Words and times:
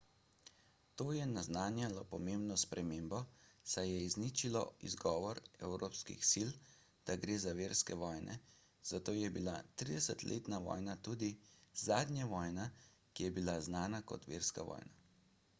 to 0.99 1.05
je 1.15 1.25
naznanjalo 1.33 2.03
pomembno 2.13 2.55
spremembo 2.61 3.19
saj 3.73 3.91
je 3.95 3.99
izničilo 4.05 4.63
izgovor 4.89 5.41
evropskih 5.67 6.25
sil 6.31 6.55
da 7.11 7.19
gre 7.27 7.37
za 7.45 7.53
verske 7.61 7.99
vojne 8.05 8.39
zato 8.95 9.15
je 9.19 9.31
bila 9.37 9.55
tridesetletna 9.83 10.63
vojna 10.67 10.97
tudi 11.11 11.31
zadnja 11.85 12.29
vojna 12.35 12.69
ki 13.13 13.29
je 13.31 13.37
bila 13.39 13.59
znana 13.71 14.05
kot 14.13 14.29
verska 14.35 14.67
vojna 14.75 15.03